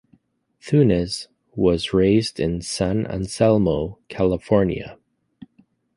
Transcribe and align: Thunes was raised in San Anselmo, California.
Thunes 0.59 1.27
was 1.55 1.93
raised 1.93 2.39
in 2.39 2.63
San 2.63 3.05
Anselmo, 3.05 3.99
California. 4.09 4.97